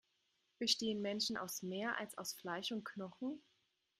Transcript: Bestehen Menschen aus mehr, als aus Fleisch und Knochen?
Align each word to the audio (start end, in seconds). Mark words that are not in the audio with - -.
Bestehen 0.57 1.03
Menschen 1.03 1.37
aus 1.37 1.61
mehr, 1.61 1.99
als 1.99 2.17
aus 2.17 2.33
Fleisch 2.33 2.71
und 2.71 2.83
Knochen? 2.83 3.39